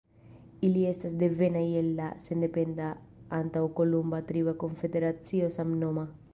Ili 0.67 0.85
estas 0.91 1.17
devenaj 1.23 1.61
el 1.81 1.91
la 1.99 2.07
sendependa 2.23 2.89
antaŭkolumba 3.43 4.25
triba 4.33 4.59
konfederacio 4.67 5.55
samnoma. 5.59 6.11